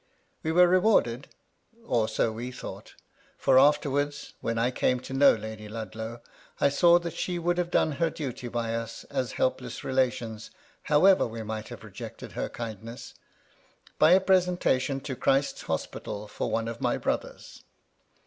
[0.41, 1.27] We were rewarded,—
[1.85, 2.95] or so we thought,—
[3.37, 6.21] for, afterwards, when I came to know Lady Ludlow,
[6.59, 10.49] I saw that she would have done her duty by us, as helpless relations,
[10.85, 13.13] however we might have rejected her kindness,—
[13.99, 17.63] by a presentation to Christ's Hospital for one of my brothers.